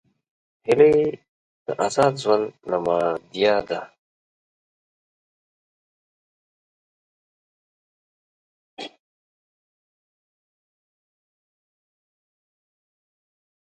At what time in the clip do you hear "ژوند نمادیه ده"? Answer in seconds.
2.21-3.79